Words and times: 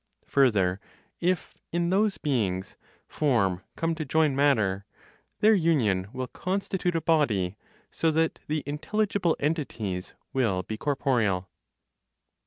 Further, 0.25 0.79
if 1.19 1.53
(in 1.71 1.91
those 1.91 2.17
beings) 2.17 2.75
form 3.07 3.61
come 3.75 3.93
to 3.93 4.03
join 4.03 4.35
matter, 4.35 4.83
their 5.41 5.53
union 5.53 6.07
will 6.11 6.25
constitute 6.25 6.95
a 6.95 7.01
body, 7.01 7.55
so 7.91 8.09
that 8.09 8.39
the 8.47 8.63
intelligible 8.65 9.37
(entities) 9.39 10.15
will 10.33 10.63
be 10.63 10.75
corporeal. 10.75 11.49